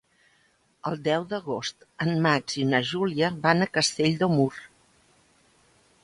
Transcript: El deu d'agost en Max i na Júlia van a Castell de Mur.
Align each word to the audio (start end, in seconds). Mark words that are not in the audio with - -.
El 0.91 0.95
deu 1.07 1.25
d'agost 1.33 1.83
en 2.05 2.13
Max 2.25 2.57
i 2.63 2.65
na 2.71 2.79
Júlia 2.91 3.29
van 3.43 3.61
a 3.61 3.67
Castell 3.77 4.17
de 4.23 4.31
Mur. 4.35 4.49